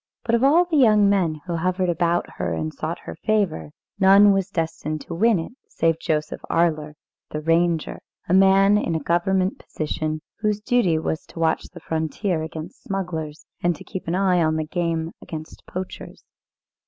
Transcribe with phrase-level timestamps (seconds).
[0.23, 3.69] But of all the young men who hovered about her, and sought her favour,
[3.99, 6.93] none was destined to win it save Joseph Arler,
[7.29, 12.41] the ranger, a man in a government position, whose duty was to watch the frontier
[12.41, 16.23] against smugglers, and to keep an eye on the game against poachers.